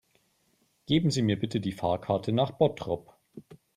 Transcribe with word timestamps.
Geben 0.87 1.11
Sie 1.11 1.21
mir 1.21 1.37
bitte 1.39 1.59
die 1.59 1.73
Fahrkarte 1.73 2.31
nach 2.31 2.49
Bottrop 2.49 3.15